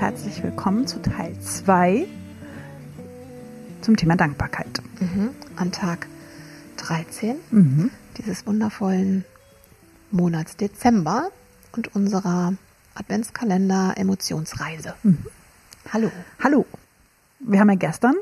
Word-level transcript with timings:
Herzlich 0.00 0.42
willkommen 0.42 0.86
zu 0.86 1.00
Teil 1.02 1.38
2 1.40 2.06
zum 3.80 3.96
Thema 3.96 4.16
Dankbarkeit. 4.16 4.80
Mhm. 5.00 5.30
An 5.56 5.72
Tag 5.72 6.06
13 6.76 7.36
Mhm. 7.50 7.90
dieses 8.16 8.46
wundervollen 8.46 9.24
Monats 10.10 10.56
Dezember 10.56 11.30
und 11.76 11.94
unserer 11.96 12.54
Adventskalender 12.94 13.94
Emotionsreise. 13.96 14.94
Hallo. 15.92 16.10
Hallo. 16.42 16.64
Wir 17.40 17.60
haben 17.60 17.70
ja 17.70 17.76
gestern 17.76 18.14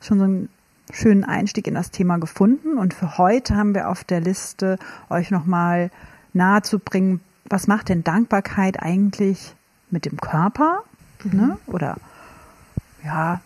schon 0.00 0.18
so 0.18 0.24
einen 0.24 0.48
schönen 0.92 1.24
Einstieg 1.24 1.66
in 1.66 1.74
das 1.74 1.90
Thema 1.90 2.18
gefunden 2.18 2.78
und 2.78 2.94
für 2.94 3.18
heute 3.18 3.54
haben 3.56 3.74
wir 3.74 3.88
auf 3.90 4.04
der 4.04 4.20
Liste 4.20 4.78
euch 5.10 5.30
nochmal 5.30 5.90
nahezubringen, 6.32 7.20
was 7.44 7.66
macht 7.66 7.88
denn 7.90 8.04
Dankbarkeit 8.04 8.82
eigentlich 8.82 9.54
mit 9.90 10.04
dem 10.04 10.18
Körper? 10.18 10.82
Ne? 11.24 11.58
Oder 11.66 11.96
ja, 13.04 13.40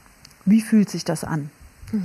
wie 0.44 0.60
fühlt 0.60 0.90
sich 0.90 1.04
das 1.04 1.24
an 1.24 1.50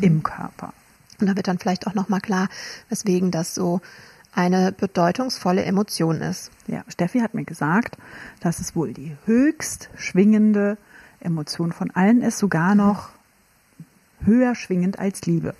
im 0.01 0.23
Körper? 0.23 0.73
Und 1.19 1.27
da 1.27 1.35
wird 1.35 1.47
dann 1.47 1.59
vielleicht 1.59 1.87
auch 1.87 1.95
nochmal 1.95 2.21
klar, 2.21 2.49
weswegen 2.89 3.31
das 3.31 3.55
so 3.55 3.81
eine 4.33 4.71
bedeutungsvolle 4.71 5.63
Emotion 5.63 6.21
ist. 6.21 6.51
Ja, 6.67 6.83
Steffi 6.89 7.19
hat 7.19 7.33
mir 7.33 7.45
gesagt, 7.45 7.97
dass 8.39 8.59
es 8.59 8.75
wohl 8.75 8.93
die 8.93 9.17
höchst 9.25 9.89
schwingende 9.97 10.77
Emotion 11.19 11.71
von 11.71 11.89
allen 11.91 12.21
ist, 12.21 12.37
sogar 12.37 12.75
noch 12.75 13.09
höher 14.23 14.55
schwingend 14.55 14.99
als 14.99 15.25
Liebe. 15.25 15.55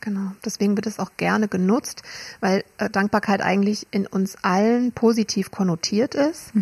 Genau. 0.00 0.32
Deswegen 0.44 0.76
wird 0.76 0.86
es 0.86 0.98
auch 0.98 1.10
gerne 1.16 1.48
genutzt, 1.48 2.02
weil 2.40 2.64
äh, 2.78 2.88
Dankbarkeit 2.88 3.42
eigentlich 3.42 3.86
in 3.90 4.06
uns 4.06 4.36
allen 4.42 4.92
positiv 4.92 5.50
konnotiert 5.50 6.14
ist. 6.14 6.52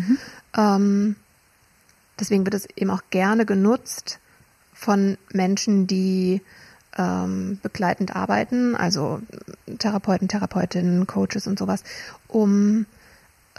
Ähm, 0.57 1.15
deswegen 2.21 2.45
wird 2.45 2.53
es 2.53 2.67
eben 2.77 2.91
auch 2.91 3.01
gerne 3.09 3.45
genutzt 3.45 4.19
von 4.73 5.17
Menschen, 5.33 5.87
die 5.87 6.41
ähm, 6.97 7.59
begleitend 7.61 8.15
arbeiten, 8.15 8.75
also 8.75 9.21
Therapeuten, 9.79 10.27
Therapeutinnen, 10.27 11.07
Coaches 11.07 11.47
und 11.47 11.59
sowas, 11.59 11.83
um 12.27 12.85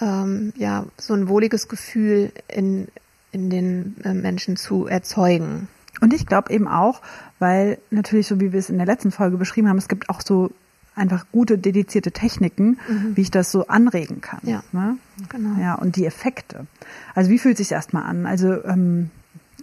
ähm, 0.01 0.53
ja 0.57 0.87
so 0.97 1.15
ein 1.15 1.29
wohliges 1.29 1.69
Gefühl 1.69 2.33
in, 2.49 2.89
in 3.31 3.51
den 3.51 3.97
äh, 4.05 4.15
Menschen 4.15 4.57
zu 4.57 4.87
erzeugen. 4.87 5.69
Und 6.01 6.13
ich 6.13 6.27
glaube 6.27 6.53
eben 6.53 6.69
auch, 6.69 7.03
weil 7.39 7.79
natürlich, 7.91 8.27
so 8.27 8.41
wie 8.41 8.53
wir 8.53 8.59
es 8.59 8.71
in 8.71 8.79
der 8.79 8.87
letzten 8.87 9.13
Folge 9.13 9.37
beschrieben 9.37 9.69
haben, 9.69 9.79
es 9.79 9.89
gibt 9.89 10.09
auch 10.09 10.21
so 10.21 10.51
einfach 10.95 11.27
gute, 11.33 11.59
dedizierte 11.59 12.13
Techniken, 12.13 12.79
wie 13.15 13.23
ich 13.23 13.31
das 13.31 13.51
so 13.51 13.67
anregen 13.67 14.21
kann. 14.21 14.41
Ja. 14.43 14.63
Ne? 14.73 14.99
Genau. 15.29 15.61
Ja, 15.61 15.75
und 15.75 15.97
die 15.97 16.07
Effekte. 16.07 16.67
Also 17.15 17.31
wie 17.31 17.39
fühlt 17.39 17.57
sich 17.57 17.73
erstmal 17.73 18.05
an? 18.05 18.27
Also 18.27 18.63
ähm, 18.65 19.11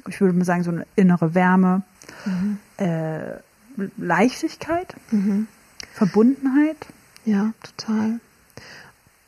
ich 0.07 0.19
würde 0.21 0.37
mal 0.37 0.45
sagen, 0.45 0.63
so 0.63 0.71
eine 0.71 0.85
innere 0.95 1.35
Wärme, 1.35 1.83
äh, 2.77 3.37
Leichtigkeit, 3.97 4.95
Verbundenheit. 5.93 6.77
Ja, 7.25 7.53
total. 7.61 8.19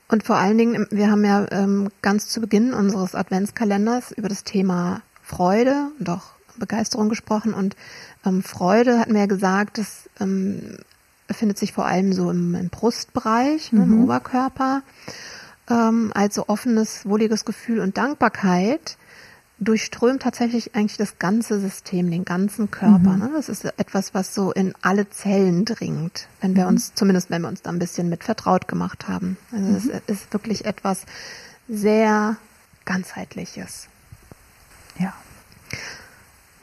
Und 0.08 0.24
vor 0.24 0.36
allen 0.36 0.58
Dingen, 0.58 0.88
wir 0.92 1.10
haben 1.10 1.24
ja 1.24 1.50
ähm, 1.52 1.90
ganz 2.02 2.28
zu 2.28 2.42
Beginn 2.42 2.74
unseres 2.74 3.16
Adventskalenders 3.16 4.12
über 4.12 4.28
das 4.28 4.44
Thema 4.44 5.02
Freude 5.24 5.88
und 6.00 6.10
auch 6.10 6.32
Begeisterung 6.58 7.08
gesprochen. 7.08 7.54
Und 7.54 7.78
ähm, 8.26 8.44
Freude 8.44 9.00
hatten 9.00 9.14
wir 9.14 9.22
ja 9.22 9.28
gesagt, 9.28 9.78
das 9.78 10.10
ähm, 10.20 10.78
befindet 11.32 11.58
sich 11.58 11.72
vor 11.72 11.86
allem 11.86 12.12
so 12.12 12.30
im, 12.30 12.56
im 12.56 12.68
Brustbereich, 12.68 13.72
ne, 13.72 13.84
im 13.84 14.04
Oberkörper, 14.04 14.82
ähm, 15.70 16.12
als 16.14 16.36
so 16.36 16.50
offenes, 16.50 17.06
wohliges 17.06 17.46
Gefühl 17.46 17.80
und 17.80 17.96
Dankbarkeit 17.96 18.98
durchströmt 19.58 20.24
tatsächlich 20.24 20.76
eigentlich 20.76 20.98
das 20.98 21.20
ganze 21.20 21.62
System, 21.62 22.12
den 22.12 22.26
ganzen 22.26 22.70
Körper. 22.70 23.16
Ne? 23.16 23.30
Das 23.34 23.48
ist 23.48 23.64
etwas, 23.64 24.14
was 24.14 24.36
so 24.36 24.52
in 24.52 24.74
alle 24.82 25.10
Zellen 25.10 25.64
dringt, 25.64 26.28
wenn 26.42 26.58
wir 26.58 26.68
uns, 26.68 26.96
zumindest 26.96 27.30
wenn 27.30 27.44
wir 27.44 27.48
uns 27.48 27.62
da 27.62 27.70
ein 27.70 27.80
bisschen 27.80 28.10
mit 28.10 28.26
vertraut 28.26 28.68
gemacht 28.68 29.08
haben. 29.08 29.38
Also 29.54 29.72
es 29.76 29.86
ist 30.08 30.34
wirklich 30.34 30.66
etwas 30.66 31.06
sehr 31.70 32.36
ganzheitliches. 32.84 33.88
Ja. 35.00 35.14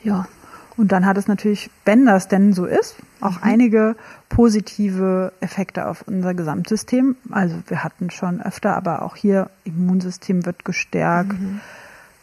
Ja, 0.03 0.29
Und 0.79 0.93
dann 0.93 1.05
hat 1.05 1.19
es 1.19 1.27
natürlich, 1.27 1.71
wenn 1.85 2.07
das 2.07 2.29
denn 2.29 2.53
so 2.53 2.65
ist, 2.65 2.95
auch 3.21 3.43
einige 3.43 3.97
positive 4.29 5.33
Effekte 5.41 5.89
auf 5.89 6.03
unser 6.07 6.35
Gesamtsystem. 6.35 7.17
Also 7.31 7.57
wir 7.67 7.83
hatten 7.83 8.11
schon 8.11 8.41
öfter, 8.41 8.77
aber 8.77 9.03
auch 9.03 9.17
hier 9.17 9.51
Immunsystem 9.65 10.47
wird 10.47 10.65
gestärkt. 10.65 11.35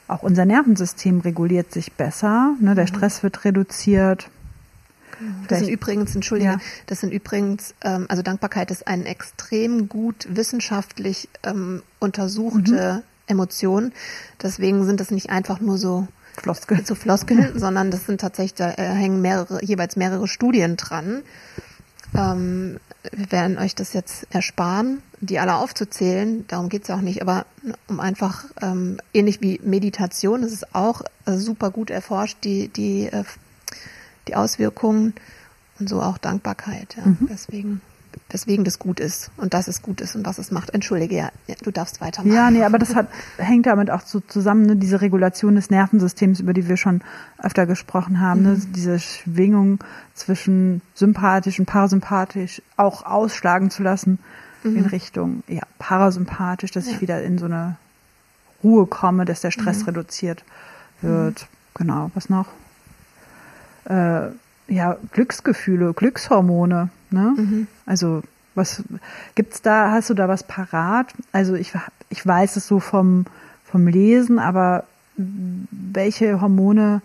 Auch 0.08 0.24
unser 0.24 0.46
Nervensystem 0.46 1.20
reguliert 1.20 1.74
sich 1.74 1.92
besser. 1.94 2.56
Ne? 2.62 2.76
Der 2.76 2.88
Stress 2.88 3.24
wird 3.24 3.44
reduziert. 3.44 4.30
Das 5.50 5.60
sind 5.60 5.70
übrigens, 5.70 6.16
Entschuldige, 6.16 6.52
Ja. 6.52 6.58
das 6.88 7.02
sind 7.02 7.12
übrigens, 7.12 7.74
ähm, 7.82 8.06
also 8.10 8.22
Dankbarkeit 8.22 8.72
ist 8.72 8.88
eine 8.88 9.06
extrem 9.06 9.90
gut 9.90 10.28
wissenschaftlich 10.30 11.28
ähm, 11.44 11.84
untersuchte 12.00 13.04
Emotion. 13.28 13.92
Deswegen 14.42 14.86
sind 14.86 15.00
das 15.00 15.12
nicht 15.12 15.30
einfach 15.30 15.60
nur 15.60 15.78
so 15.78 16.08
Floskel. 16.36 16.86
so 16.86 16.96
Floskeln, 16.96 17.58
sondern 17.60 17.92
das 17.92 18.06
sind 18.06 18.22
tatsächlich, 18.22 18.56
da 18.56 18.72
äh, 18.72 18.94
hängen 18.94 19.22
mehrere, 19.22 19.64
jeweils 19.64 19.96
mehrere 19.96 20.28
Studien 20.28 20.78
dran. 20.78 21.24
Ähm, 22.16 22.80
wir 23.12 23.32
werden 23.32 23.58
euch 23.58 23.76
das 23.76 23.94
jetzt 23.94 24.28
ersparen, 24.30 25.02
die 25.20 25.40
alle 25.40 25.56
aufzuzählen, 25.56 26.46
darum 26.48 26.70
geht's 26.70 26.88
ja 26.88 26.96
auch 26.96 27.02
nicht, 27.02 27.22
aber 27.22 27.46
um 27.88 28.00
einfach, 28.00 28.46
ähm, 28.62 29.00
ähnlich 29.14 29.42
wie 29.42 29.60
Meditation, 29.64 30.42
das 30.42 30.52
ist 30.52 30.76
auch 30.76 31.02
äh, 31.26 31.34
super 31.38 31.72
gut 31.72 31.90
erforscht, 31.90 32.38
die, 32.44 32.70
die, 32.70 33.08
äh, 33.08 33.24
die 34.28 34.36
Auswirkungen 34.36 35.14
und 35.80 35.90
so 35.90 36.02
auch 36.02 36.18
Dankbarkeit. 36.18 36.96
Ja. 36.98 37.04
Deswegen, 37.30 37.82
weswegen 38.30 38.66
das 38.66 38.80
gut 38.80 39.00
ist 39.00 39.32
und 39.38 39.54
dass 39.54 39.68
es 39.68 39.82
gut 39.82 40.02
ist 40.02 40.16
und 40.16 40.26
was 40.26 40.38
es 40.38 40.52
macht. 40.52 40.72
Entschuldige, 40.72 41.16
ja, 41.16 41.32
du 41.64 41.72
darfst 41.72 42.02
weitermachen. 42.02 42.34
Ja, 42.34 42.52
nee, 42.52 42.64
aber 42.64 42.80
das 42.80 42.96
hat, 42.96 43.08
hängt 43.38 43.66
damit 43.66 43.92
auch 43.92 44.02
so 44.02 44.20
zusammen, 44.20 44.66
ne? 44.66 44.76
diese 44.76 45.02
Regulation 45.02 45.56
des 45.56 45.70
Nervensystems, 45.70 46.40
über 46.40 46.54
die 46.54 46.68
wir 46.68 46.78
schon 46.78 47.02
öfter 47.42 47.66
gesprochen 47.66 48.20
haben, 48.20 48.42
ne? 48.44 48.62
diese 48.76 49.00
Schwingung 49.00 49.80
zwischen 50.14 50.82
sympathisch 50.94 51.60
und 51.60 51.66
parasympathisch 51.66 52.62
auch 52.78 53.06
ausschlagen 53.06 53.70
zu 53.70 53.84
lassen 53.84 54.20
in 54.64 54.86
Richtung 54.88 55.44
ja, 55.48 55.62
parasympathisch, 55.78 56.72
dass 56.72 56.88
ich 56.88 56.94
Ja. 56.96 57.02
wieder 57.02 57.22
in 57.24 57.38
so 57.38 57.46
eine 57.46 57.76
Ruhe 58.64 58.88
komme, 58.88 59.26
dass 59.26 59.42
der 59.42 59.52
Stress 59.52 59.86
reduziert 59.86 60.44
wird. 61.02 61.48
Genau, 61.76 62.10
was 62.16 62.30
noch? 62.30 62.48
Äh, 63.86 64.30
ja, 64.68 64.98
Glücksgefühle, 65.12 65.94
Glückshormone, 65.94 66.90
ne? 67.12 67.34
Also 67.86 68.24
was 68.56 68.84
gibt's 69.36 69.62
da, 69.62 69.92
hast 69.92 70.10
du 70.10 70.14
da 70.14 70.28
was 70.28 70.44
parat? 70.44 71.14
Also 71.32 71.56
ich, 71.56 71.74
ich 72.10 72.26
weiß 72.26 72.56
es 72.56 72.68
so 72.68 72.80
vom, 72.80 73.26
vom 73.66 73.88
Lesen, 73.88 74.40
aber 74.40 74.86
welche 75.18 76.42
Hormone 76.42 77.02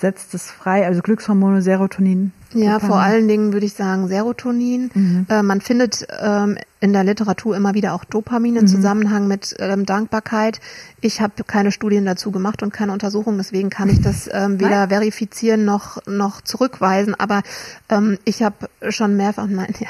setzt 0.00 0.34
es 0.34 0.50
frei? 0.50 0.86
Also 0.86 1.02
Glückshormone, 1.02 1.62
Serotonin? 1.62 2.32
Ja, 2.52 2.74
Dopamin? 2.74 2.88
vor 2.88 3.00
allen 3.00 3.28
Dingen 3.28 3.52
würde 3.52 3.66
ich 3.66 3.74
sagen 3.74 4.08
Serotonin. 4.08 5.26
Äh, 5.28 5.42
man 5.42 5.60
findet 5.60 6.06
ähm, 6.20 6.58
in 6.80 6.92
der 6.92 7.04
Literatur 7.04 7.56
immer 7.56 7.74
wieder 7.74 7.94
auch 7.94 8.04
Dopamin 8.04 8.56
im 8.56 8.66
Zusammenhang 8.66 9.28
mit 9.28 9.54
ähm, 9.58 9.86
Dankbarkeit. 9.86 10.60
Ich 11.00 11.20
habe 11.20 11.44
keine 11.44 11.70
Studien 11.70 12.06
dazu 12.06 12.30
gemacht 12.30 12.62
und 12.62 12.72
keine 12.72 12.92
Untersuchungen, 12.92 13.38
deswegen 13.38 13.70
kann 13.70 13.88
ich 13.88 14.00
das 14.00 14.28
ähm, 14.32 14.58
weder 14.60 14.88
verifizieren 14.88 15.64
noch 15.64 16.04
noch 16.06 16.40
zurückweisen. 16.40 17.14
Aber 17.14 17.42
ähm, 17.88 18.18
ich 18.24 18.42
habe 18.42 18.68
schon 18.88 19.16
mehrfach, 19.16 19.46
nein, 19.48 19.72
ja, 19.78 19.88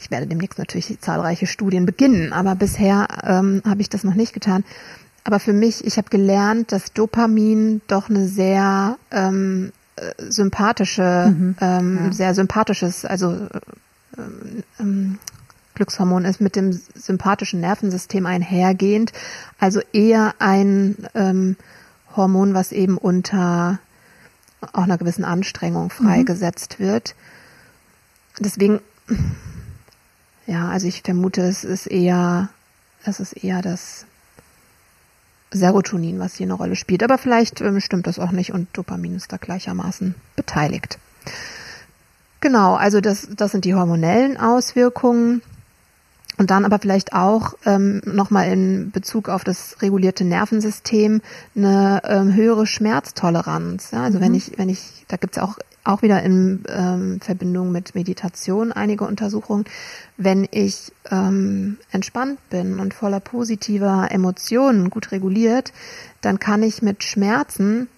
ich 0.00 0.10
werde 0.10 0.26
demnächst 0.26 0.58
natürlich 0.58 0.98
zahlreiche 1.00 1.46
Studien 1.46 1.84
beginnen, 1.86 2.32
aber 2.32 2.54
bisher 2.54 3.08
ähm, 3.24 3.62
habe 3.66 3.80
ich 3.80 3.88
das 3.88 4.04
noch 4.04 4.14
nicht 4.14 4.32
getan. 4.32 4.64
Aber 5.28 5.40
für 5.40 5.52
mich, 5.52 5.84
ich 5.84 5.98
habe 5.98 6.08
gelernt, 6.08 6.72
dass 6.72 6.94
Dopamin 6.94 7.82
doch 7.86 8.08
eine 8.08 8.26
sehr 8.26 8.96
ähm, 9.10 9.72
äh, 9.96 10.30
sympathische, 10.30 11.52
ähm, 11.60 12.12
sehr 12.14 12.34
sympathisches, 12.34 13.04
also 13.04 13.32
äh, 13.32 14.22
ähm, 14.80 15.18
Glückshormon 15.74 16.24
ist 16.24 16.40
mit 16.40 16.56
dem 16.56 16.72
sympathischen 16.94 17.60
Nervensystem 17.60 18.24
einhergehend. 18.24 19.12
Also 19.58 19.82
eher 19.92 20.34
ein 20.38 20.96
ähm, 21.14 21.56
Hormon, 22.16 22.54
was 22.54 22.72
eben 22.72 22.96
unter 22.96 23.80
auch 24.72 24.84
einer 24.84 24.96
gewissen 24.96 25.26
Anstrengung 25.26 25.90
freigesetzt 25.90 26.76
mhm. 26.78 26.84
wird. 26.84 27.14
Deswegen, 28.38 28.80
ja, 30.46 30.70
also 30.70 30.86
ich 30.86 31.02
vermute, 31.02 31.42
es 31.42 31.64
ist 31.64 31.86
eher, 31.86 32.48
es 33.04 33.20
ist 33.20 33.34
eher 33.34 33.60
das 33.60 34.06
Serotonin, 35.50 36.18
was 36.18 36.34
hier 36.34 36.46
eine 36.46 36.54
Rolle 36.54 36.76
spielt. 36.76 37.02
Aber 37.02 37.18
vielleicht 37.18 37.60
ähm, 37.60 37.80
stimmt 37.80 38.06
das 38.06 38.18
auch 38.18 38.30
nicht 38.30 38.52
und 38.52 38.68
Dopamin 38.72 39.16
ist 39.16 39.32
da 39.32 39.36
gleichermaßen 39.36 40.14
beteiligt. 40.36 40.98
Genau, 42.40 42.74
also 42.74 43.00
das, 43.00 43.28
das 43.34 43.52
sind 43.52 43.64
die 43.64 43.74
hormonellen 43.74 44.36
Auswirkungen. 44.36 45.42
Und 46.36 46.52
dann 46.52 46.64
aber 46.64 46.78
vielleicht 46.78 47.14
auch 47.14 47.54
ähm, 47.66 48.00
nochmal 48.04 48.52
in 48.52 48.92
Bezug 48.92 49.28
auf 49.28 49.42
das 49.42 49.82
regulierte 49.82 50.24
Nervensystem 50.24 51.20
eine 51.56 52.00
ähm, 52.04 52.32
höhere 52.32 52.64
Schmerztoleranz. 52.64 53.90
Ja? 53.90 54.04
Also 54.04 54.18
mhm. 54.18 54.22
wenn 54.22 54.34
ich, 54.34 54.52
wenn 54.56 54.68
ich, 54.68 55.04
da 55.08 55.16
gibt's 55.16 55.38
auch 55.38 55.58
auch 55.88 56.02
wieder 56.02 56.22
in 56.22 56.64
ähm, 56.68 57.20
Verbindung 57.20 57.72
mit 57.72 57.94
Meditation 57.94 58.72
einige 58.72 59.04
Untersuchungen. 59.04 59.64
Wenn 60.18 60.46
ich 60.50 60.92
ähm, 61.10 61.78
entspannt 61.90 62.38
bin 62.50 62.78
und 62.78 62.92
voller 62.92 63.20
positiver 63.20 64.08
Emotionen 64.10 64.90
gut 64.90 65.12
reguliert, 65.12 65.72
dann 66.20 66.38
kann 66.38 66.62
ich 66.62 66.82
mit 66.82 67.04
Schmerzen 67.04 67.88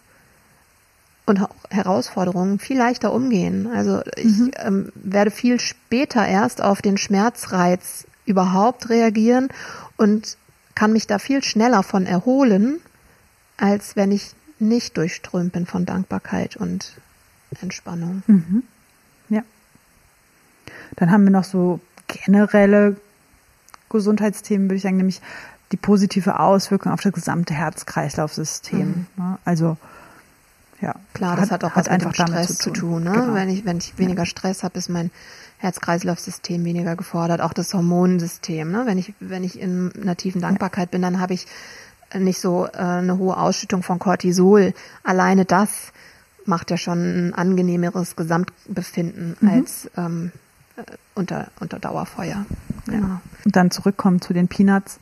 und 1.26 1.40
Herausforderungen 1.70 2.60
viel 2.60 2.78
leichter 2.78 3.12
umgehen. 3.12 3.66
Also 3.66 4.02
ich 4.16 4.38
mhm. 4.38 4.50
ähm, 4.56 4.92
werde 4.94 5.32
viel 5.32 5.58
später 5.58 6.26
erst 6.26 6.62
auf 6.62 6.82
den 6.82 6.96
Schmerzreiz 6.96 8.06
überhaupt 8.24 8.88
reagieren 8.88 9.48
und 9.96 10.36
kann 10.76 10.92
mich 10.92 11.08
da 11.08 11.18
viel 11.18 11.42
schneller 11.42 11.82
von 11.82 12.06
erholen, 12.06 12.80
als 13.56 13.96
wenn 13.96 14.12
ich 14.12 14.30
nicht 14.60 14.96
durchströmt 14.96 15.52
bin 15.52 15.66
von 15.66 15.86
Dankbarkeit 15.86 16.56
und 16.56 16.92
Entspannung. 17.60 18.22
Mhm. 18.26 18.62
Ja. 19.28 19.42
Dann 20.96 21.10
haben 21.10 21.24
wir 21.24 21.30
noch 21.30 21.44
so 21.44 21.80
generelle 22.06 22.96
Gesundheitsthemen, 23.88 24.68
würde 24.68 24.76
ich 24.76 24.82
sagen, 24.82 24.96
nämlich 24.96 25.20
die 25.72 25.76
positive 25.76 26.40
Auswirkung 26.40 26.92
auf 26.92 27.00
das 27.00 27.12
gesamte 27.12 27.54
Herz-Kreislauf-System. 27.54 29.06
Mhm. 29.16 29.38
Also 29.44 29.76
ja, 30.80 30.94
klar, 31.12 31.36
das 31.36 31.50
hat, 31.50 31.62
hat 31.62 31.64
auch 31.64 31.76
hat 31.76 31.86
was 31.86 31.88
einfach 31.88 32.06
mit 32.06 32.16
Stress 32.16 32.58
zu 32.58 32.70
tun. 32.70 32.74
Zu 32.74 32.80
tun 32.80 33.04
ne? 33.04 33.12
genau. 33.12 33.34
Wenn 33.34 33.48
ich 33.50 33.64
wenn 33.64 33.76
ich 33.78 33.98
weniger 33.98 34.24
Stress 34.26 34.62
habe, 34.62 34.78
ist 34.78 34.88
mein 34.88 35.10
Herz-Kreislauf-System 35.58 36.64
weniger 36.64 36.96
gefordert, 36.96 37.42
auch 37.42 37.52
das 37.52 37.74
Hormonsystem. 37.74 38.70
Ne? 38.70 38.82
Wenn 38.86 38.96
ich 38.96 39.12
wenn 39.20 39.44
ich 39.44 39.60
in 39.60 39.92
einer 40.00 40.16
tiefen 40.16 40.40
Dankbarkeit 40.40 40.90
bin, 40.90 41.02
dann 41.02 41.20
habe 41.20 41.34
ich 41.34 41.46
nicht 42.18 42.40
so 42.40 42.66
äh, 42.66 42.78
eine 42.78 43.18
hohe 43.18 43.36
Ausschüttung 43.36 43.82
von 43.82 43.98
Cortisol. 43.98 44.72
Alleine 45.04 45.44
das 45.44 45.92
macht 46.44 46.70
ja 46.70 46.76
schon 46.76 47.28
ein 47.28 47.34
angenehmeres 47.34 48.16
Gesamtbefinden 48.16 49.36
mhm. 49.40 49.48
als 49.48 49.90
ähm, 49.96 50.32
äh, 50.76 50.82
unter, 51.14 51.48
unter 51.60 51.78
Dauerfeuer. 51.78 52.44
Genau. 52.86 53.06
Ja. 53.06 53.20
Und 53.44 53.56
dann 53.56 53.70
zurückkommen 53.70 54.20
zu 54.20 54.32
den 54.32 54.48
Peanuts, 54.48 54.98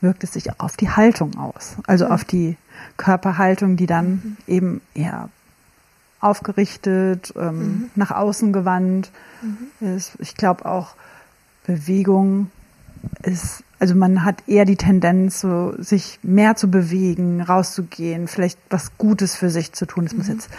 wirkt 0.00 0.24
es 0.24 0.32
sich 0.32 0.50
auch 0.50 0.60
auf 0.60 0.76
die 0.76 0.90
Haltung 0.90 1.38
aus. 1.38 1.76
Also 1.86 2.06
mhm. 2.06 2.12
auf 2.12 2.24
die 2.24 2.56
Körperhaltung, 2.96 3.76
die 3.76 3.86
dann 3.86 4.10
mhm. 4.10 4.36
eben 4.46 4.80
eher 4.94 5.28
aufgerichtet, 6.20 7.32
ähm, 7.36 7.58
mhm. 7.58 7.90
nach 7.94 8.10
außen 8.10 8.52
gewandt 8.52 9.10
mhm. 9.42 9.96
ist. 9.96 10.12
Ich 10.18 10.34
glaube 10.34 10.66
auch 10.66 10.94
Bewegung 11.64 12.50
ist, 13.22 13.62
also 13.78 13.94
man 13.94 14.24
hat 14.24 14.42
eher 14.46 14.64
die 14.64 14.76
Tendenz, 14.76 15.40
so 15.40 15.74
sich 15.78 16.18
mehr 16.22 16.56
zu 16.56 16.70
bewegen, 16.70 17.40
rauszugehen, 17.40 18.28
vielleicht 18.28 18.58
was 18.70 18.96
Gutes 18.98 19.36
für 19.36 19.50
sich 19.50 19.72
zu 19.72 19.86
tun. 19.86 20.06
Es 20.06 20.12
mhm. 20.12 20.18
muss 20.18 20.28
jetzt 20.28 20.50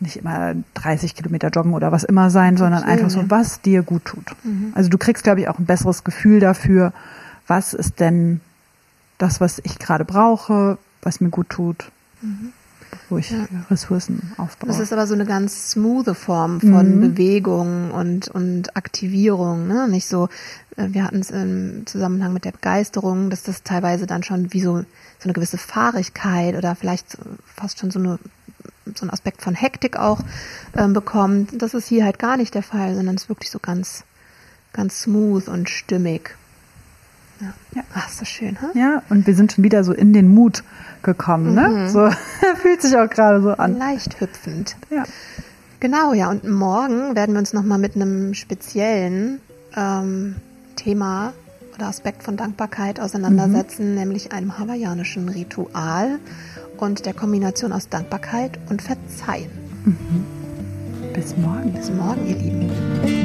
nicht 0.00 0.16
immer 0.16 0.54
30 0.74 1.14
Kilometer 1.14 1.48
joggen 1.48 1.74
oder 1.74 1.92
was 1.92 2.04
immer 2.04 2.30
sein, 2.30 2.56
sondern 2.56 2.82
Schön, 2.82 2.90
einfach 2.90 3.10
so, 3.10 3.30
was 3.30 3.60
dir 3.60 3.82
gut 3.82 4.04
tut. 4.04 4.34
Mhm. 4.44 4.72
Also 4.74 4.88
du 4.88 4.98
kriegst, 4.98 5.24
glaube 5.24 5.40
ich, 5.40 5.48
auch 5.48 5.58
ein 5.58 5.66
besseres 5.66 6.04
Gefühl 6.04 6.40
dafür, 6.40 6.92
was 7.46 7.74
ist 7.74 8.00
denn 8.00 8.40
das, 9.18 9.40
was 9.40 9.60
ich 9.62 9.78
gerade 9.78 10.04
brauche, 10.04 10.78
was 11.02 11.20
mir 11.20 11.28
gut 11.30 11.50
tut. 11.50 11.90
Mhm 12.22 12.52
wo 13.10 13.18
ich 13.18 13.30
ja. 13.30 13.46
Ressourcen 13.70 14.32
aufbaue. 14.36 14.68
Das 14.68 14.80
ist 14.80 14.92
aber 14.92 15.06
so 15.06 15.14
eine 15.14 15.26
ganz 15.26 15.70
smoothe 15.70 16.14
Form 16.14 16.60
von 16.60 16.96
mhm. 16.96 17.00
Bewegung 17.00 17.90
und, 17.90 18.28
und 18.28 18.76
Aktivierung, 18.76 19.66
ne? 19.66 19.88
Nicht 19.88 20.06
so, 20.06 20.28
äh, 20.76 20.88
wir 20.90 21.04
hatten 21.04 21.20
es 21.20 21.30
im 21.30 21.86
Zusammenhang 21.86 22.32
mit 22.32 22.44
der 22.44 22.52
Begeisterung, 22.52 23.30
dass 23.30 23.42
das 23.42 23.62
teilweise 23.62 24.06
dann 24.06 24.22
schon 24.22 24.52
wie 24.52 24.60
so, 24.60 24.78
so 24.78 25.24
eine 25.24 25.32
gewisse 25.32 25.58
Fahrigkeit 25.58 26.56
oder 26.56 26.74
vielleicht 26.74 27.18
fast 27.56 27.78
schon 27.78 27.90
so 27.90 27.98
eine 27.98 28.18
so 28.96 29.06
ein 29.06 29.10
Aspekt 29.10 29.42
von 29.42 29.54
Hektik 29.54 29.96
auch 29.96 30.20
ähm, 30.76 30.92
bekommt. 30.92 31.62
Das 31.62 31.74
ist 31.74 31.86
hier 31.86 32.04
halt 32.04 32.18
gar 32.18 32.36
nicht 32.36 32.54
der 32.54 32.62
Fall, 32.62 32.96
sondern 32.96 33.14
es 33.14 33.24
ist 33.24 33.28
wirklich 33.28 33.50
so 33.50 33.60
ganz, 33.60 34.04
ganz 34.72 35.02
smooth 35.02 35.48
und 35.48 35.68
stimmig. 35.68 36.36
Ja. 37.40 37.52
ja. 37.74 37.82
Ach, 37.94 38.08
so 38.08 38.24
schön, 38.24 38.60
ha? 38.60 38.70
Ja, 38.74 39.02
und 39.08 39.26
wir 39.26 39.34
sind 39.34 39.52
schon 39.52 39.64
wieder 39.64 39.84
so 39.84 39.92
in 39.92 40.12
den 40.12 40.28
Mut 40.28 40.62
gekommen, 41.02 41.54
ne? 41.54 41.68
mhm. 41.68 41.74
ne? 41.74 41.90
So 41.90 42.10
fühlt 42.56 42.82
sich 42.82 42.96
auch 42.96 43.08
gerade 43.08 43.42
so 43.42 43.50
an. 43.52 43.78
Leicht 43.78 44.20
hüpfend. 44.20 44.76
Ja. 44.90 45.04
Genau, 45.80 46.12
ja. 46.12 46.30
Und 46.30 46.48
morgen 46.48 47.16
werden 47.16 47.34
wir 47.34 47.38
uns 47.38 47.52
nochmal 47.52 47.78
mit 47.78 47.96
einem 47.96 48.34
speziellen 48.34 49.40
ähm, 49.74 50.36
Thema 50.76 51.32
oder 51.74 51.86
Aspekt 51.86 52.22
von 52.22 52.36
Dankbarkeit 52.36 53.00
auseinandersetzen, 53.00 53.90
mhm. 53.90 53.98
nämlich 53.98 54.32
einem 54.32 54.58
hawaiianischen 54.58 55.28
Ritual 55.28 56.18
und 56.76 57.06
der 57.06 57.14
Kombination 57.14 57.72
aus 57.72 57.88
Dankbarkeit 57.88 58.58
und 58.68 58.82
Verzeihen. 58.82 59.50
Mhm. 59.84 60.40
Bis 61.14 61.36
morgen. 61.36 61.72
Bis 61.72 61.90
morgen, 61.90 62.26
ihr 62.26 62.36
Lieben. 62.36 63.19